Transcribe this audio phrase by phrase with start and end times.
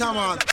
[0.00, 0.49] Original Jataman.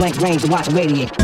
[0.00, 1.19] Blank range to watch radiate.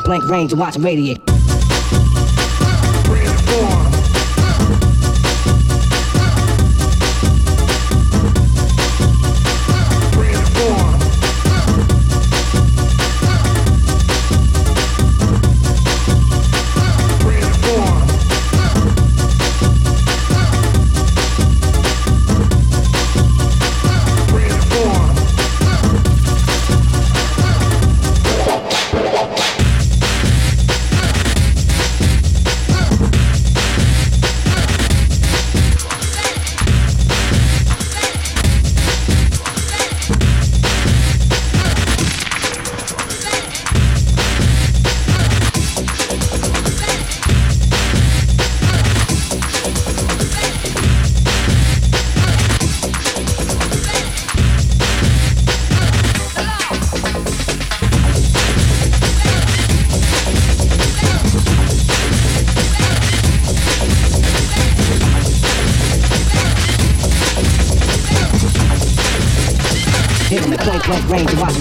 [0.00, 1.29] Point blank range to watch radiate.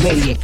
[0.04, 0.39] Range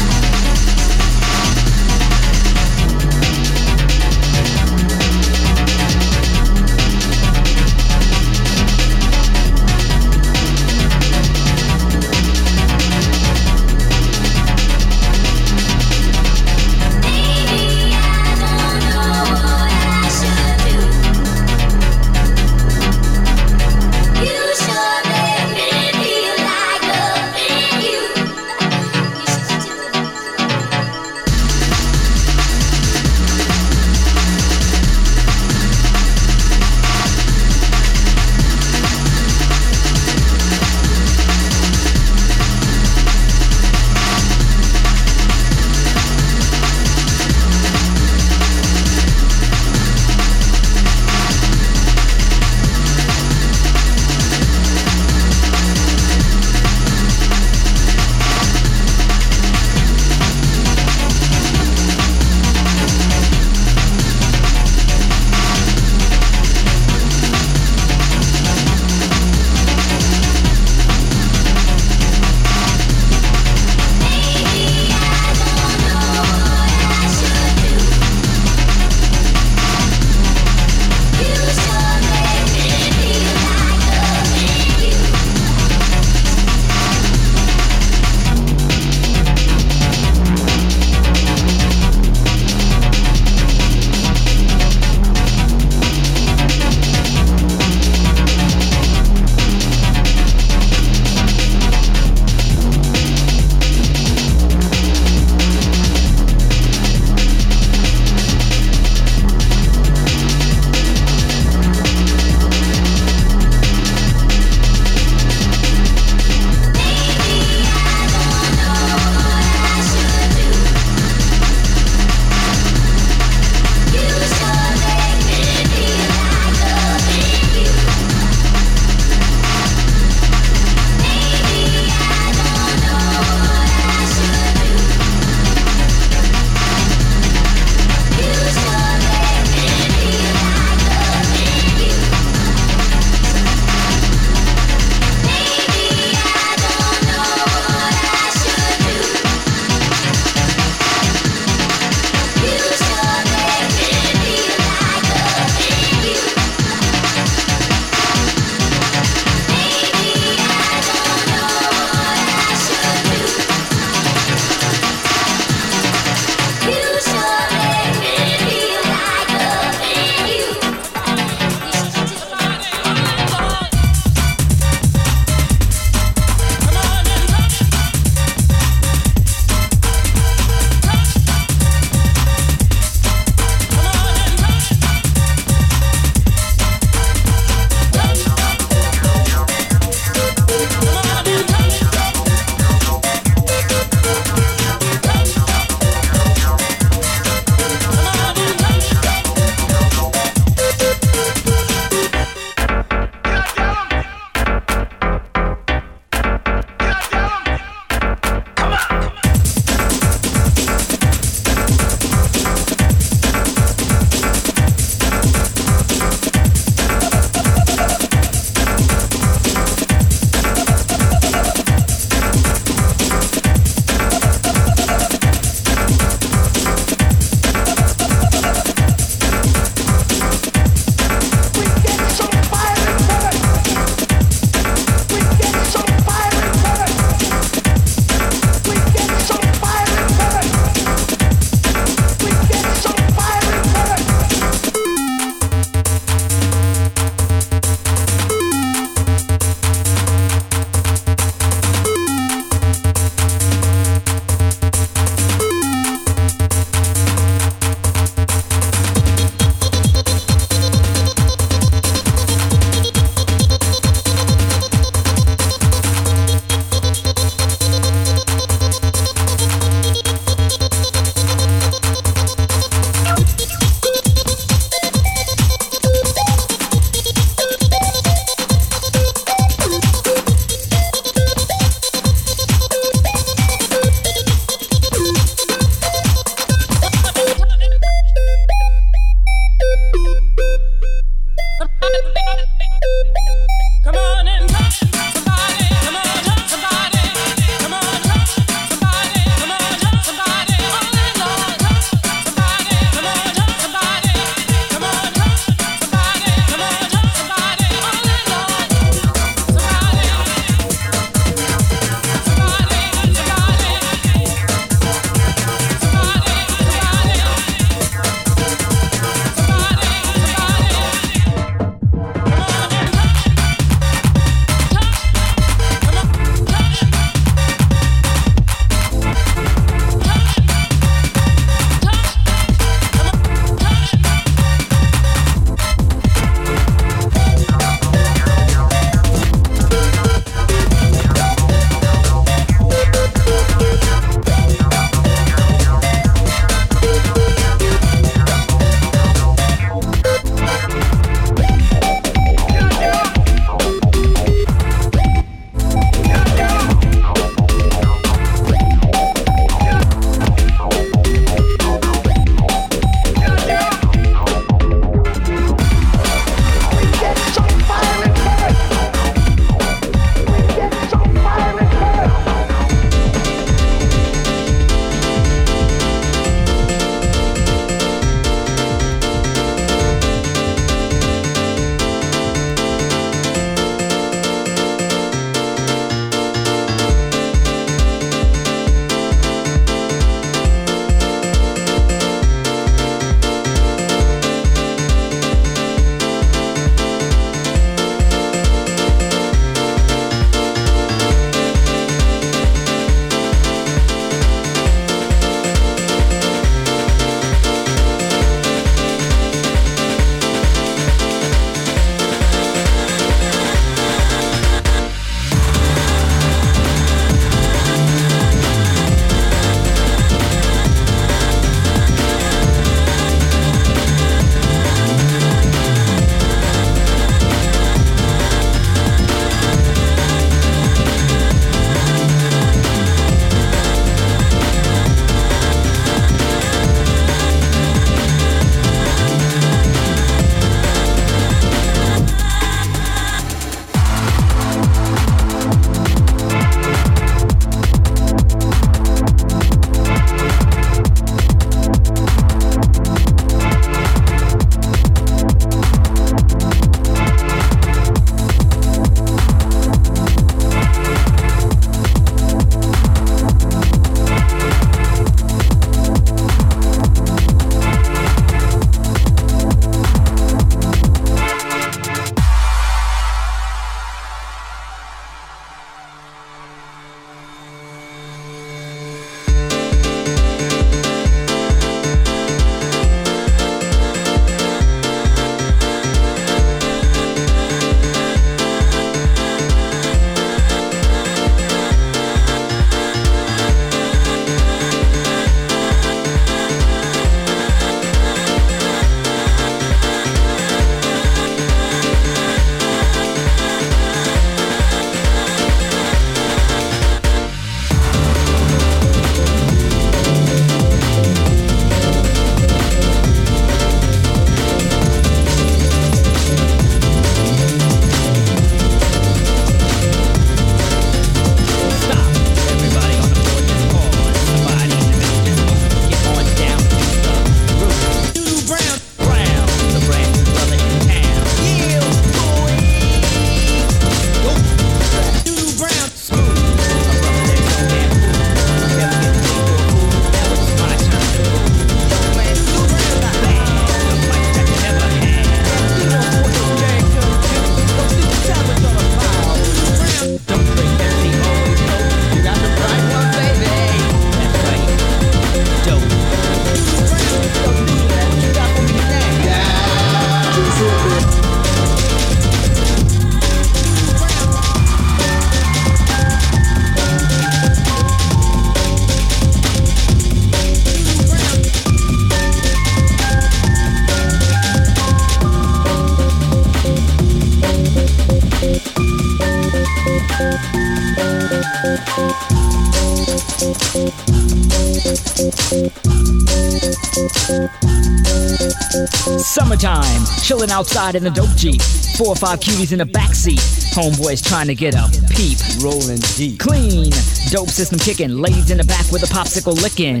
[590.22, 591.60] chilling outside in the dope Jeep.
[591.98, 593.40] Four or five cuties in the backseat.
[593.74, 595.38] Homeboys trying to get a peep.
[595.60, 596.38] Rolling deep.
[596.38, 596.90] Clean,
[597.30, 598.18] dope system kicking.
[598.18, 600.00] Ladies in the back with a popsicle licking.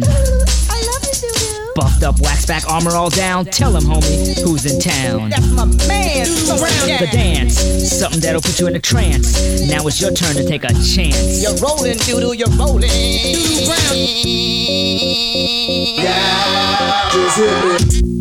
[1.74, 3.46] Buffed up, wax back, armor all down.
[3.46, 5.30] Tell him, homie, who's in town.
[5.30, 6.26] That's my man.
[6.26, 9.68] The dance, something that'll put you in a trance.
[9.68, 11.42] Now it's your turn to take a chance.
[11.42, 12.90] You're rolling, doodle, you're rolling.
[18.04, 18.11] You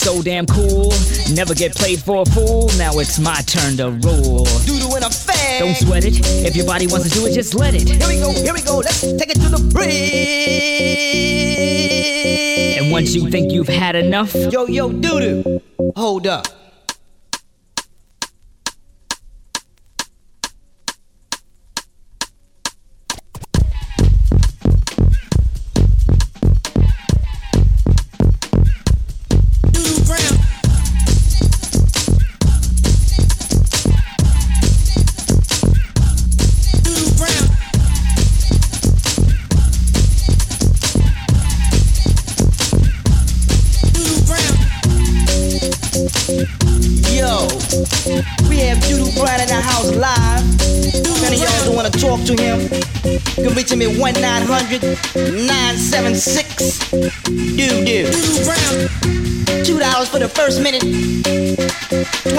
[0.00, 0.92] so damn cool.
[1.34, 2.70] Never get played for a fool.
[2.78, 4.44] Now it's my turn to rule.
[4.64, 5.58] Doodle in a fag.
[5.58, 6.18] Don't sweat it.
[6.46, 7.86] If your body wants to do it, just let it.
[7.88, 8.78] Here we go, here we go.
[8.78, 9.90] Let's take it to the bridge.
[12.78, 15.60] And once you think you've had enough, Yo, yo, doodoo.
[15.96, 16.46] Hold up.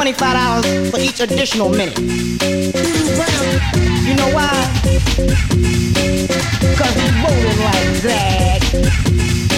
[0.01, 1.95] Twenty-five hours for each additional minute.
[1.99, 2.05] You
[4.15, 4.49] know why?
[6.75, 9.50] Cause we rolling like that.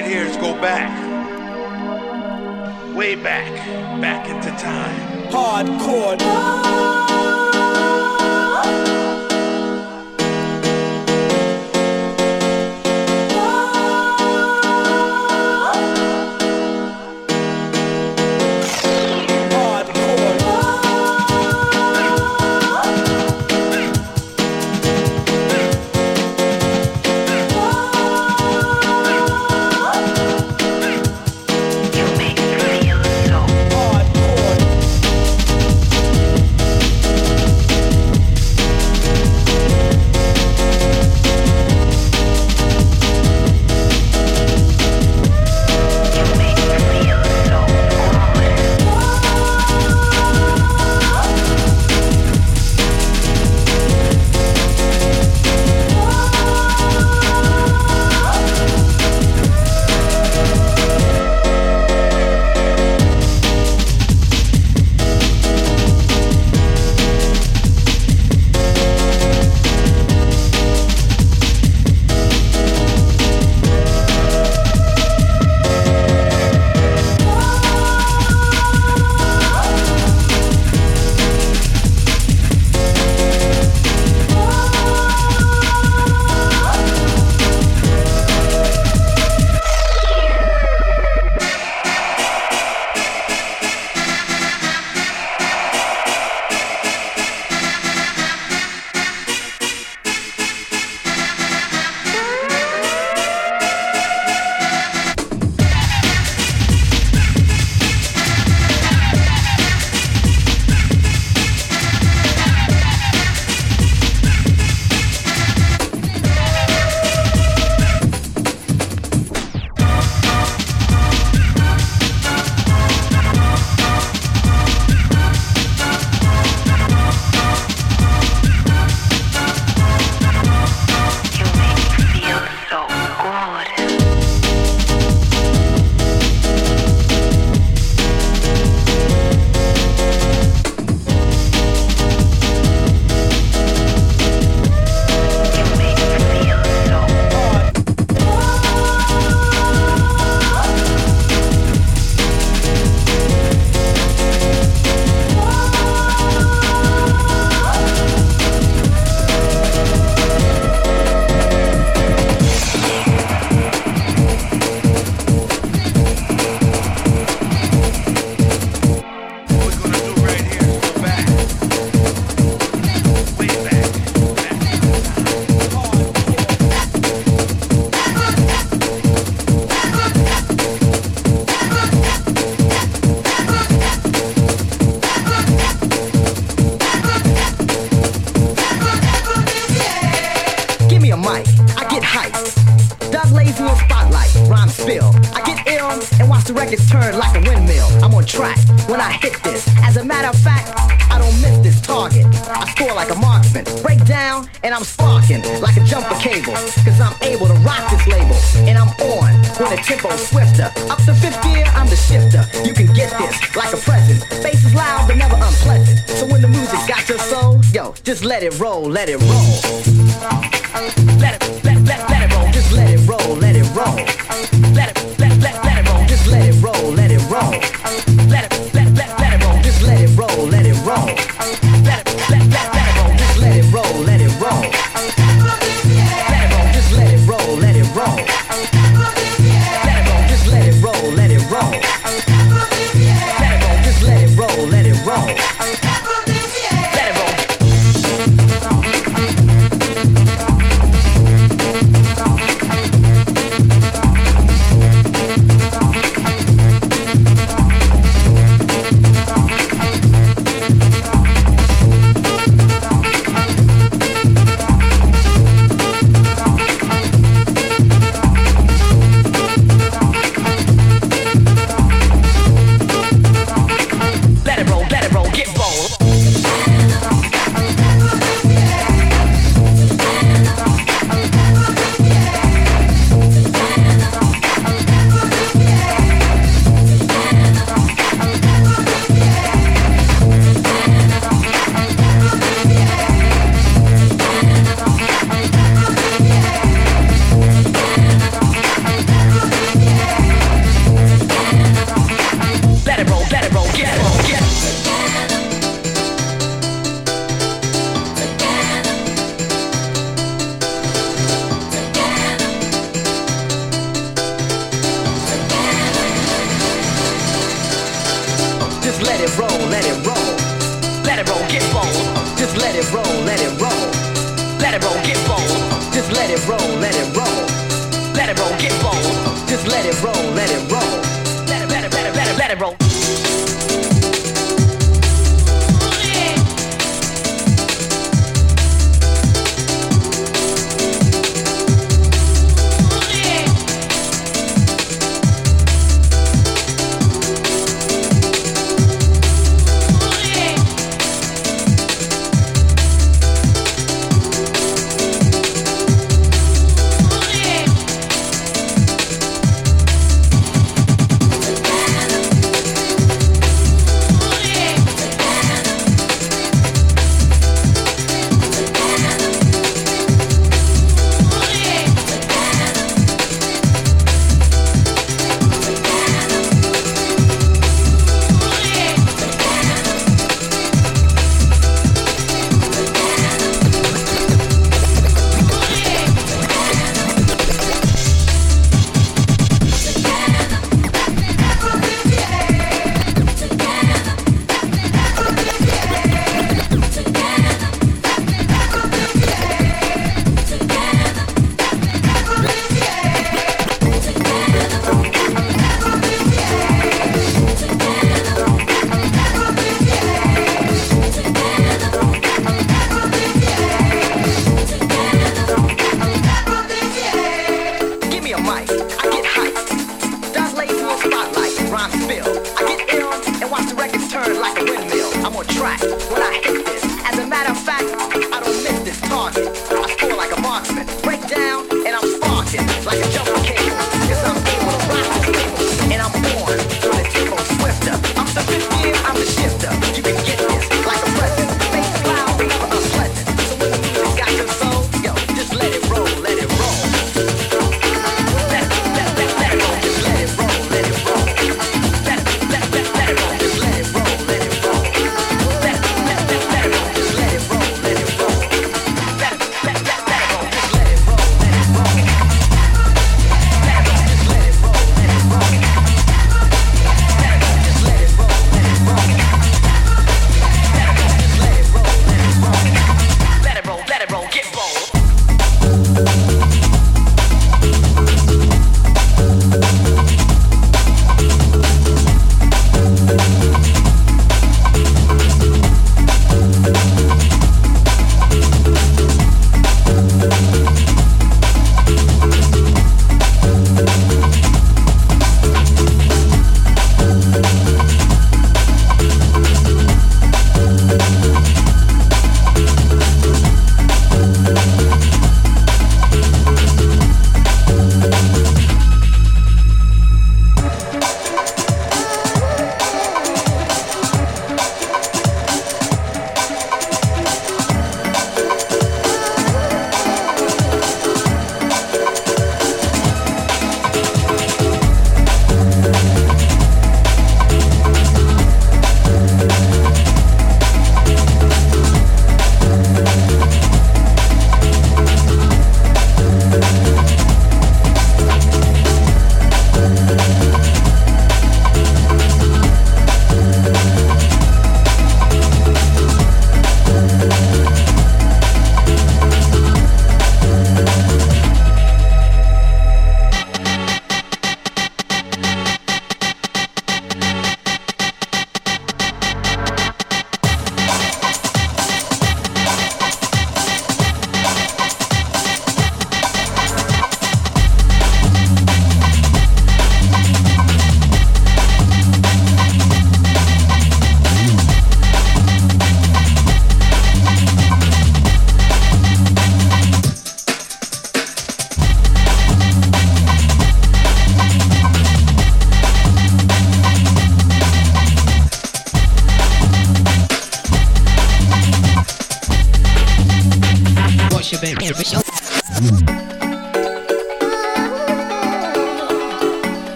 [0.00, 0.92] Right here is go back.
[2.94, 3.50] Way back.
[4.00, 5.28] Back into time.
[5.30, 6.16] Hardcore.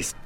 [0.00, 0.21] Drop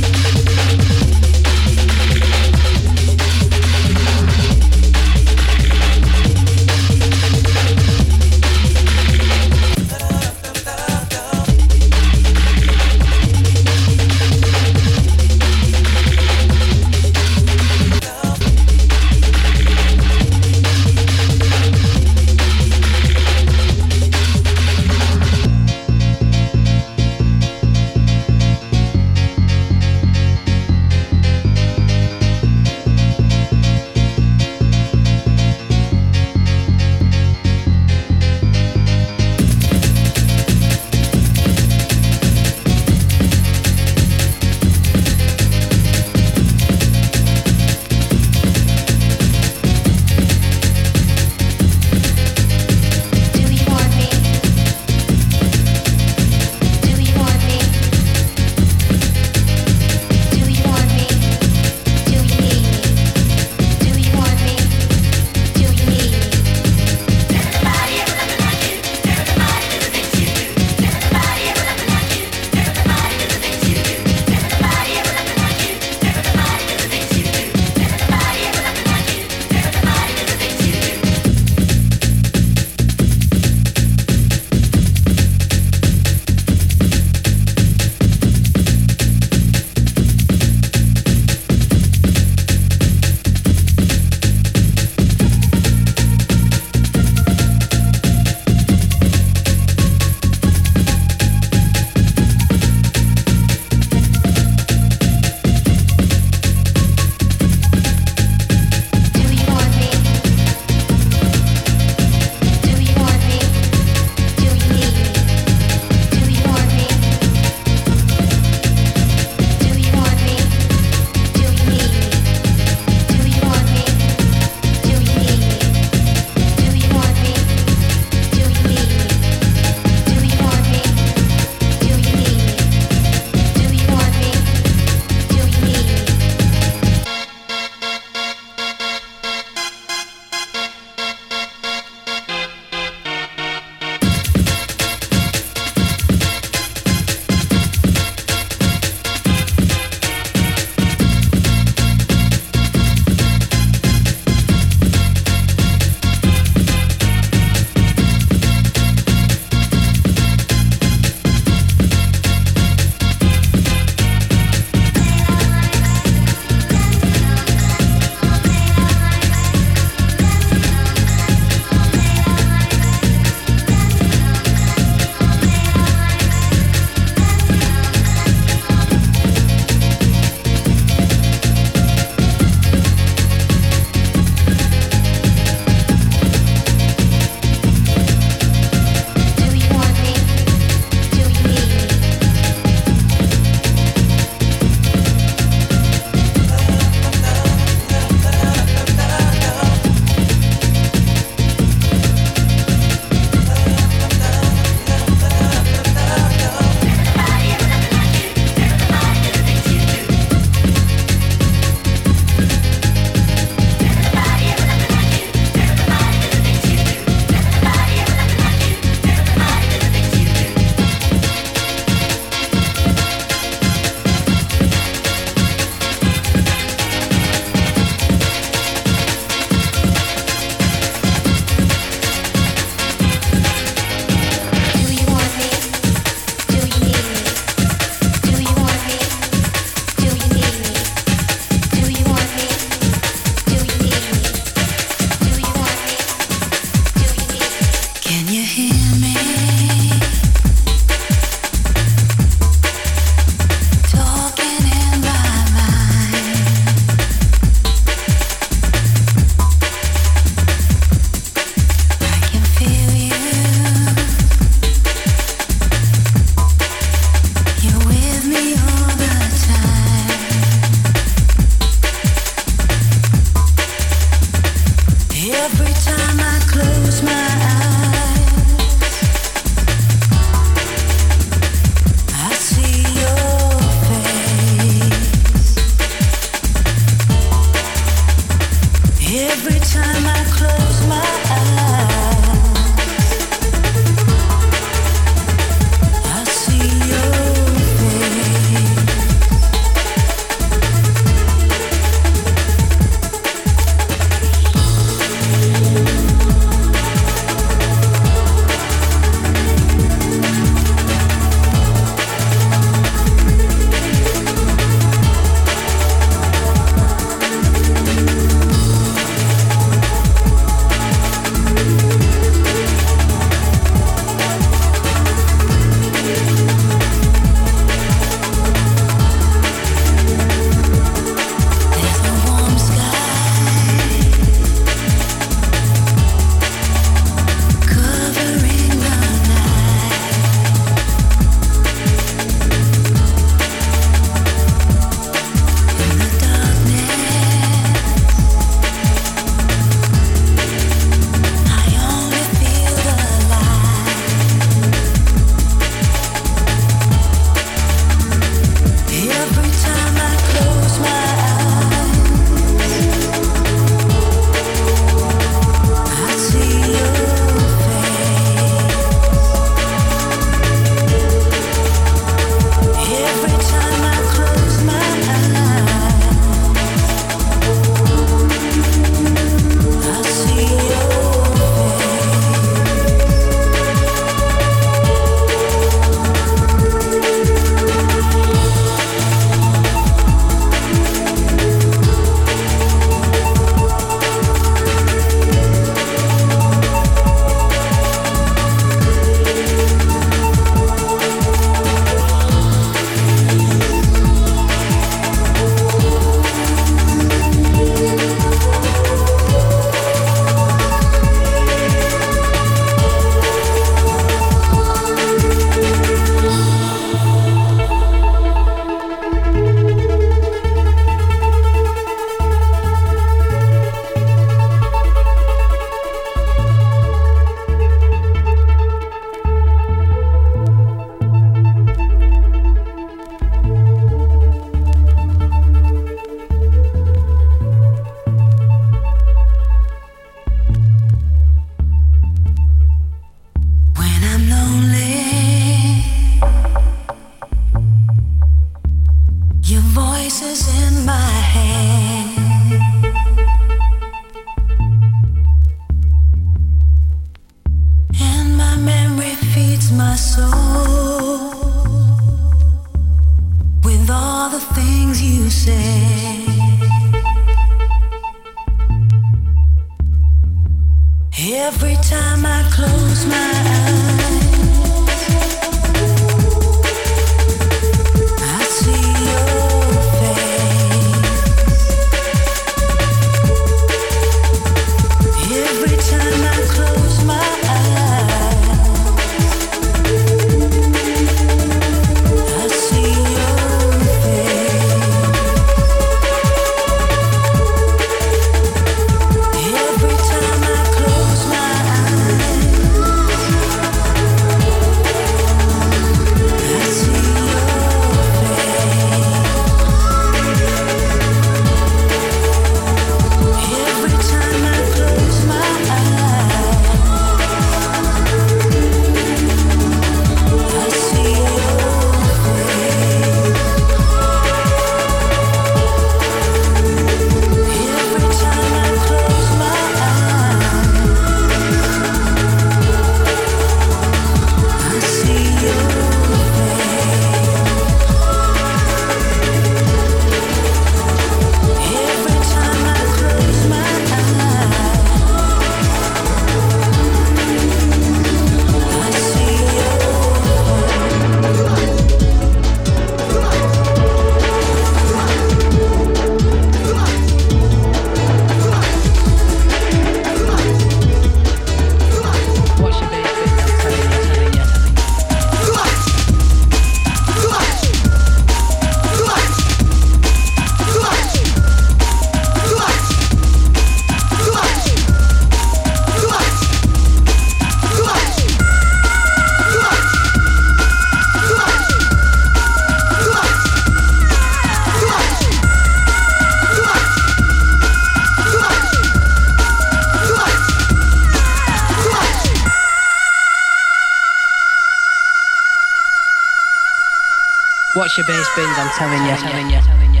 [597.80, 600.00] Watch your bass bins, I'm telling you, telling you, telling you.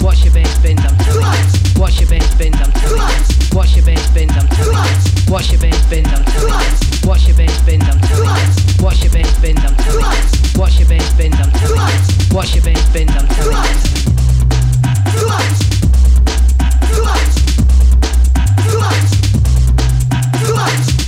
[0.00, 1.78] Watch your bass bins, I'm telling you.
[1.78, 3.54] Watch your bass bins, I'm telling you.
[3.54, 4.53] Watch your bass bins, I'm.
[5.34, 5.74] Watch your bass.
[7.04, 7.34] Watch your.
[8.78, 9.10] Watch your.
[12.30, 12.54] Watch your.
[12.54, 12.54] Watch
[20.96, 21.03] your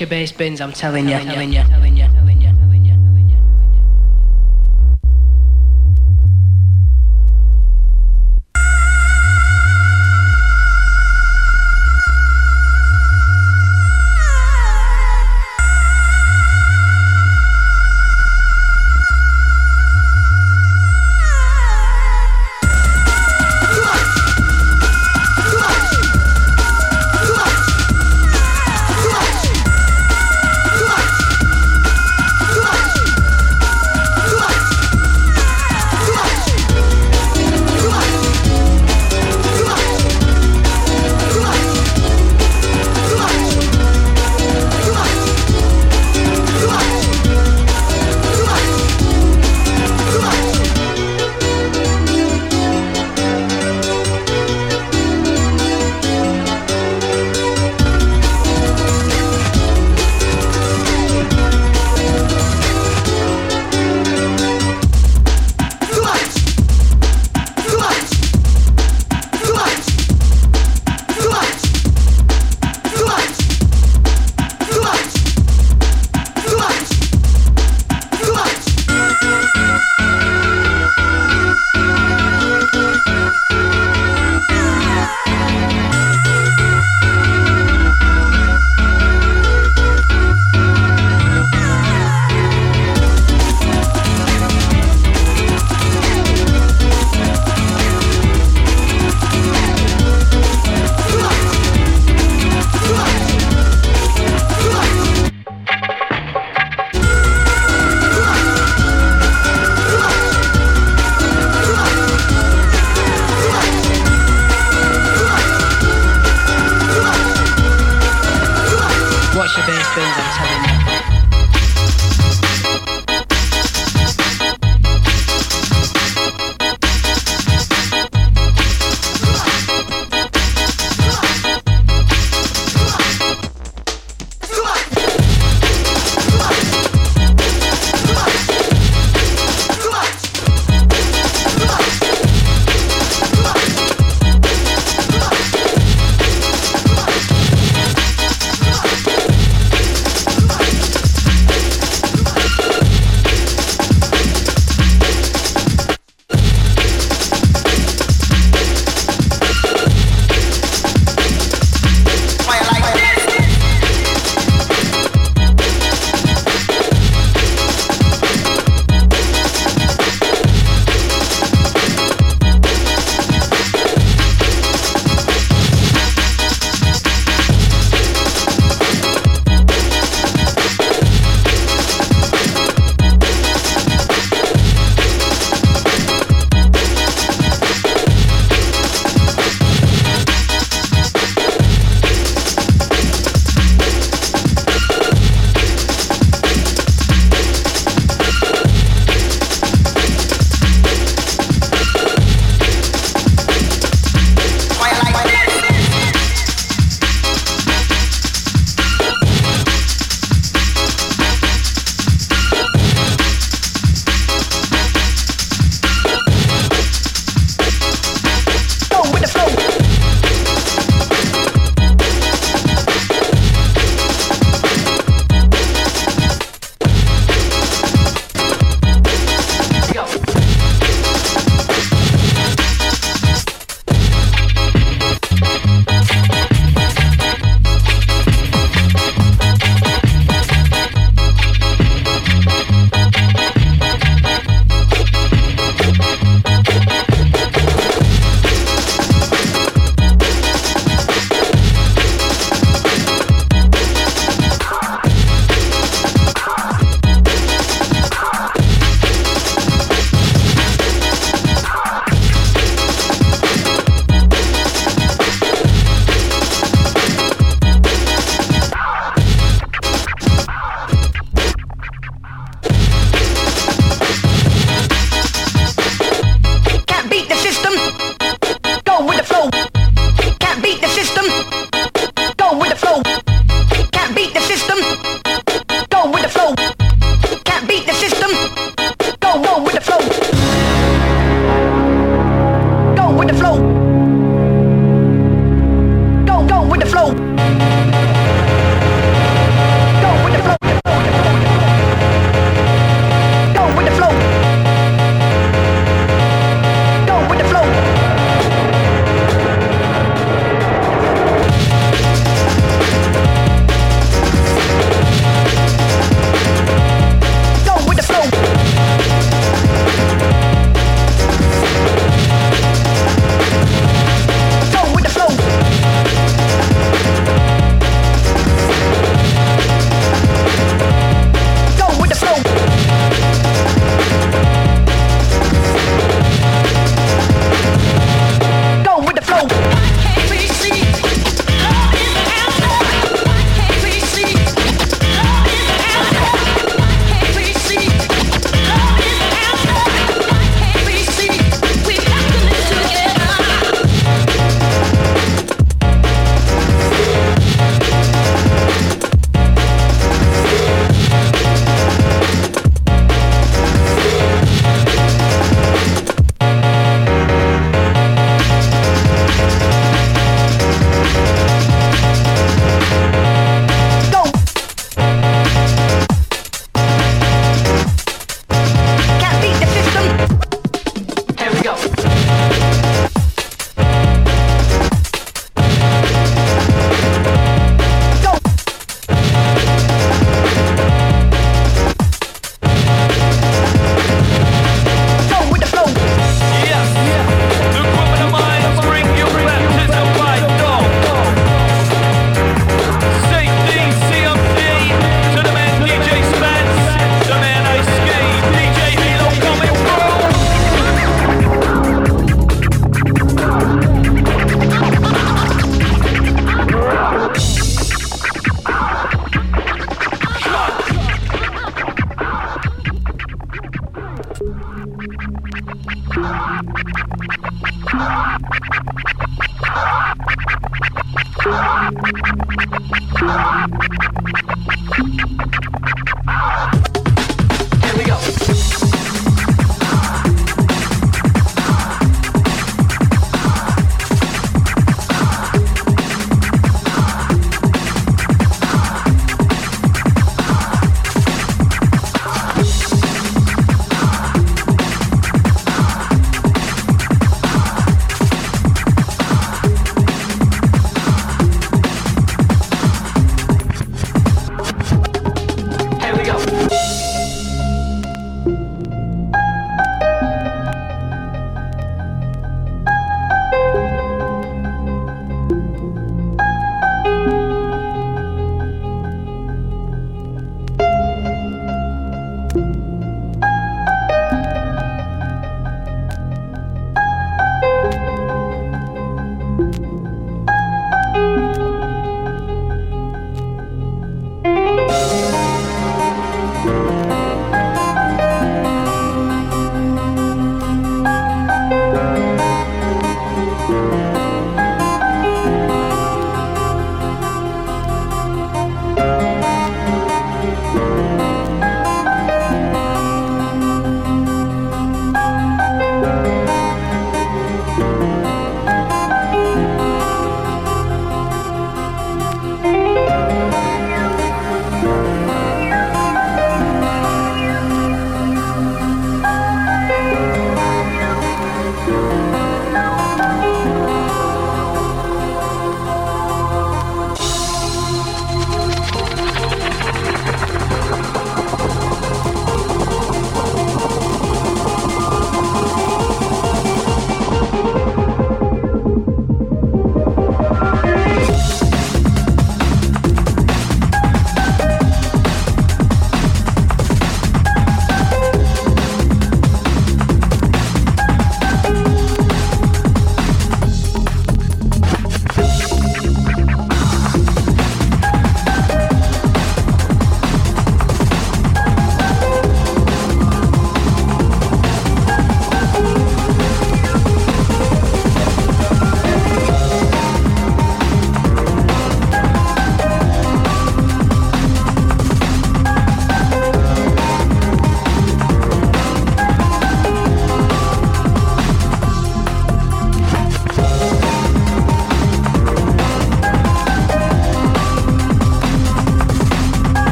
[0.00, 2.19] your bass bins, I'm telling you, telling you, telling you,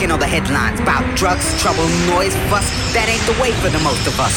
[0.00, 2.64] Don't all the headlines about drugs, trouble, noise, fuss.
[2.96, 4.32] That ain't the way for the most of us.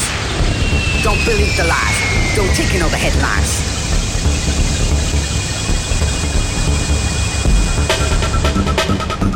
[1.02, 1.98] Don't believe the lies.
[2.36, 3.64] Don't take in all the headlines.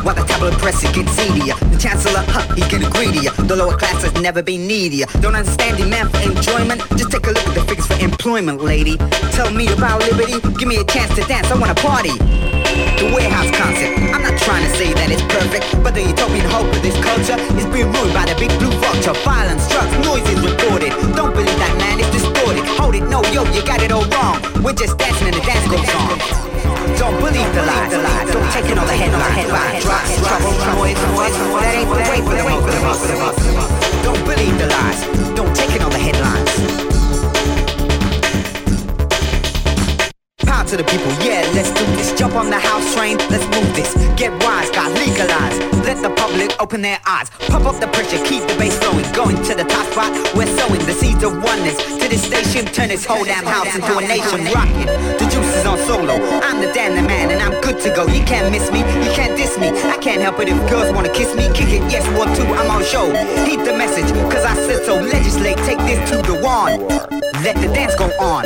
[0.05, 3.76] While the tabloid press it gets seedier The chancellor, huh, he getting greedier The lower
[3.76, 7.55] class has never been needier Don't understand demand for enjoyment Just take a look at
[7.55, 8.97] the figures for employment, lady
[9.32, 12.48] Tell me about liberty Give me a chance to dance, I wanna party
[12.99, 16.67] The warehouse concept I'm not trying to say that it's perfect But the utopian hope
[16.67, 20.43] of this culture Is being ruined by the big blue vulture Violence, drugs, noise is
[20.43, 24.02] reported Don't believe that man, it's distorted Hold it, no, yo, you got it all
[24.10, 26.59] wrong We're just dancing and the dance goes on
[26.99, 28.35] Don't believe the lies, the lies.
[28.35, 29.47] Don't take in all the headlines,
[29.86, 31.39] drugs, trouble, noise, noise.
[31.62, 33.39] That ain't the way for the most of us.
[34.02, 35.07] Don't believe the lies.
[35.39, 36.51] Don't take in all the headlines.
[40.43, 41.70] Power to the people, yeah, let's
[42.19, 43.95] Jump on the house train, let's move this.
[44.19, 45.63] Get wise, got legalized.
[45.87, 47.31] Let the public open their eyes.
[47.47, 49.07] Pump up the pressure, keep the bass flowing.
[49.15, 51.79] Going to the top spot, we're sowing the seeds of oneness.
[51.79, 54.51] To this station, turn this whole damn house into a nation.
[54.51, 56.19] Rockin', the juice is on solo.
[56.43, 58.05] I'm the damn the man, and I'm good to go.
[58.09, 59.69] You can't miss me, you can't diss me.
[59.87, 61.47] I can't help it if girls wanna kiss me.
[61.55, 63.15] Kick it, yes, one, two, I'm on show.
[63.47, 64.97] Heed the message, cause I said so.
[64.99, 66.83] Legislate, take this to the wand.
[67.47, 68.43] Let the dance go on.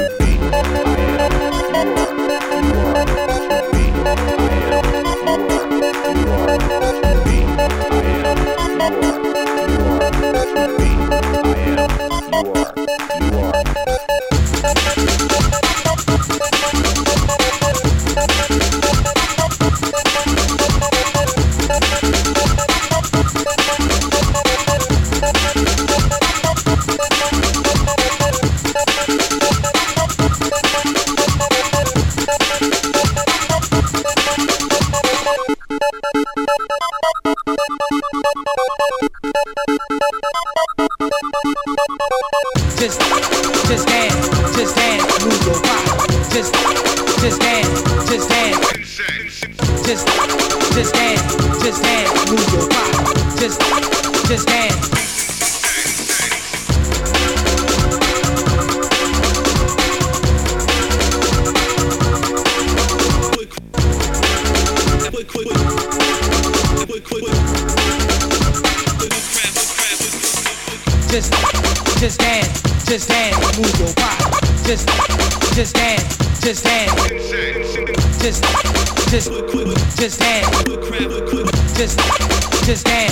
[79.12, 79.30] Just,
[79.98, 80.64] just dance.
[81.76, 81.98] Just,
[82.64, 83.11] just dance.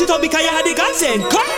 [0.00, 1.30] Shout it out because you had the consent.
[1.30, 1.49] Come